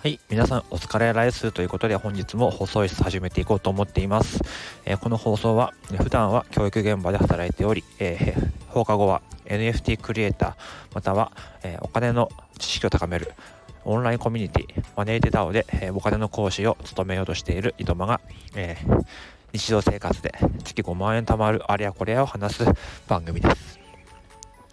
[0.00, 0.20] はい。
[0.30, 4.40] 皆さん、お疲れライスということで、本日も放送室始めていこうと思っています。
[4.84, 10.54] えー、この放送は、普段は教育現場で働いており、えー、放課後は NFT クリエイター、
[10.94, 11.32] または、
[11.62, 13.34] えー、お金の知識を高める、
[13.84, 18.20] オンラインコミュニティ、マネーテダオで、えお金の講師を務めようとしている井戸間が、
[18.54, 18.78] え
[19.52, 22.64] 日常生活で月5万円貯まるあれやこれやを話す
[23.06, 23.78] 番組です。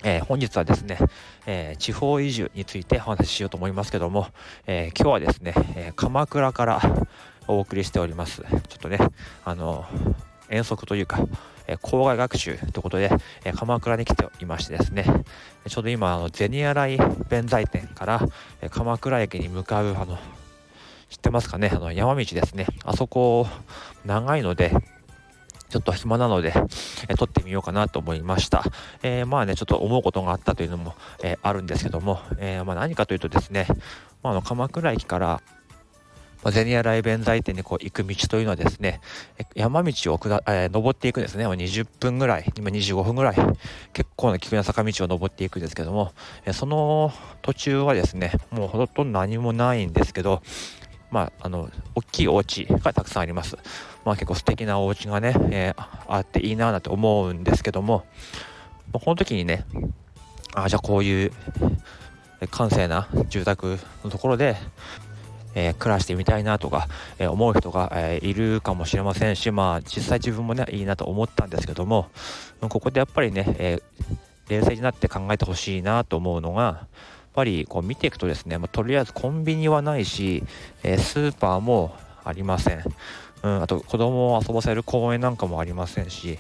[0.03, 0.99] えー、本日はですね、
[1.47, 4.27] えー、地方移住についてお話ししようと思いますけども、
[4.67, 6.81] えー、今日はですね、え鎌倉から
[7.47, 8.41] お送りしております。
[8.41, 8.99] ちょっとね、
[9.43, 9.85] あの
[10.49, 11.25] 遠足というか、
[11.67, 13.09] え郊外学習ということで、
[13.45, 15.05] え鎌倉に来ていましてですね、
[15.67, 16.97] ちょうど今、あの銭洗
[17.29, 18.21] 弁財天から、
[18.61, 20.19] え鎌倉駅に向かう、あの、
[21.09, 23.47] 知ってますかね、あの山道ですね、あそこ
[24.05, 24.71] 長いので、
[25.69, 26.53] ちょっと暇なので、
[27.09, 28.63] え撮ってみようかなと思いました。
[29.03, 33.67] えー、まあね、ちょっと思うことがあったというのも、えー、あるんですけども、えー、まあ何かというとですね、
[34.23, 35.41] まあ、あの鎌倉駅から、
[36.45, 39.01] まあ、ゼニアライ弁財店にこう行く道というのはですね、
[39.55, 41.47] 山道を下、え、登っていくんですね。
[41.47, 43.35] 20分ぐらい、今25分ぐらい、
[43.93, 46.11] 結構な急な坂道を登っていくんですけども、
[46.45, 50.43] え、その途中はですね、もうほとんど何もないんですけど、
[51.15, 53.55] まあ、あの、大きいお家がたくさんあります。
[54.03, 58.03] まあ結構素敵なお家がね、えー、あっていいななんて思うんですけども、
[58.91, 59.63] まあ、この時にね、
[60.55, 61.31] あじゃあこういう
[62.51, 64.57] 閑静な住宅のところで、
[65.53, 72.09] えー、暮らしてみたいなとか、えー、思う人が、えー、いるかもしれませんし、まあ実際自分もね、いいなと思ったんですけども、
[72.59, 73.79] ここでやっぱりね、え
[74.49, 76.87] 冷静になって考えてほしいなと思うのが、
[77.35, 80.43] ぱりこう見ていくとですね、まあ、とりあえずコンビニはないし、
[80.83, 82.83] えー、スーパーもありません。
[83.43, 86.39] うん、あと子供を遊ばせる公園なんかもありませんし、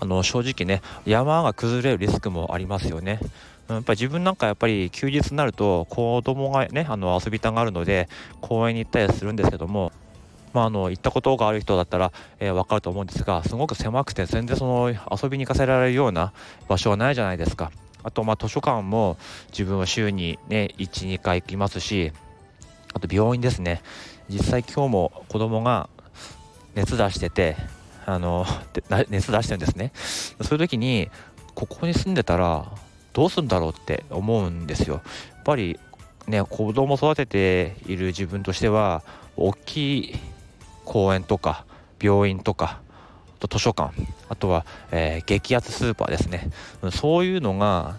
[0.00, 3.20] あの正直ね、山が崩れるリスクもありますよね。
[3.68, 8.08] やっぱり自分なんかやっぱり休日になると子供がね、あの遊びたがるので
[8.40, 9.92] 公園に行ったりするんですけども、
[10.52, 16.32] まあ、あの行ったことがある人だったら、えー、分かると思うんですがすごく狭くて全然その遊びに行かせられるような
[16.68, 17.70] 場所はないじゃないですか。
[18.02, 19.16] あとまあ図書館も
[19.50, 22.12] 自分は週にね12回行きますし
[22.94, 23.82] あと病院ですね。
[24.28, 25.88] 実際今日も子供が
[26.74, 27.56] 熱出してて
[28.06, 28.46] あの
[29.08, 29.92] 熱出してるんですね。
[30.40, 31.10] そういう時に
[31.54, 32.66] ここに住んでたら
[33.12, 34.94] どうするんだろうって思うんですよ。
[34.94, 35.00] や
[35.40, 35.78] っぱり
[36.26, 39.02] ね子供育てている自分としては
[39.36, 40.14] 大きい
[40.84, 41.64] 公園とか
[42.00, 42.80] 病院とか
[43.40, 43.92] と図書館。
[44.28, 46.50] あとは、えー、激アツスーパーですね。
[46.92, 47.96] そういうのが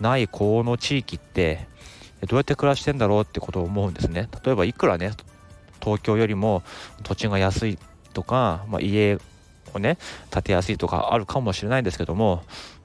[0.00, 1.66] ないこの地域って
[2.26, 4.28] どうやって暮らしてんだろうってことを思うんですね。
[4.44, 5.12] 例えばいくらね
[5.80, 6.62] 東京よりも
[7.02, 7.78] 土地が安い
[8.14, 9.18] とか、まあ、家
[9.74, 9.98] をね
[10.30, 12.42] 建てやすいとかあるかもしれないんですけども、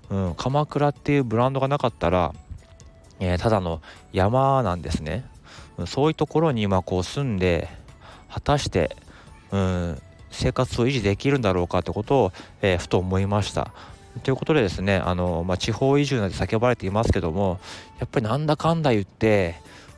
[0.10, 2.34] うん、鎌倉っていうブランドがなかったら、
[3.20, 3.82] えー、ただの
[4.12, 5.26] 山なんですね。
[5.88, 7.68] そういうところに今こう住んで
[8.30, 8.96] 果たして、
[9.52, 10.02] うん、
[10.34, 13.72] 生活を維持できるんだろうかってことを、えー、ふと思いました。
[14.24, 17.60] ということでですねあの、まあ、地方移住なんて叫ばれていますけども
[18.00, 19.56] やっぱりなんだかんだ言って、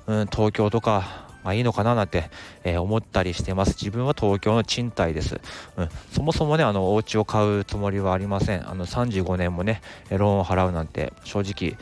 [0.08, 2.32] うん、東京とかまあいいのかななんて、
[2.64, 3.76] えー、思ったりしてます。
[3.80, 5.40] 自分は東京の賃貸です。
[5.78, 8.68] うん、そもそもね、あの、お家を買うつもりはありません。
[8.68, 11.78] あの、35年もね、ローンを払うなんて、正直、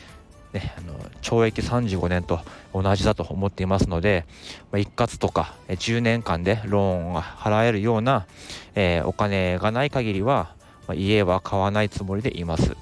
[0.53, 2.39] ね、あの懲役35年と
[2.73, 4.25] 同じだと思っていますので、
[4.71, 8.27] まあ、一括とか10年間でローンが払えるような、
[8.75, 10.53] えー、お金がない限りは、
[10.87, 12.77] まあ、家は買わないつもりでいます、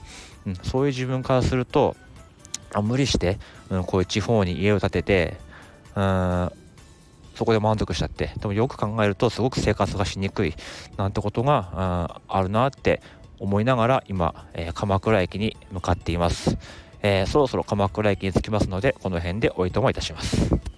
[0.45, 1.95] うん、そういう自分からすると
[2.73, 3.37] あ無理して、
[3.69, 5.37] うん、こういう地方に家を建てて
[5.95, 6.51] うん
[7.35, 10.53] そこで満足しちゃってでもよく考えるとすごく生活がしにくい
[10.97, 13.01] なんてことがあるなって
[13.39, 16.57] 思いながら今、えー、鎌倉駅に向かっています。
[17.03, 20.70] えー、そろそろ鎌倉駅に着きますので、この辺でおいともいたします。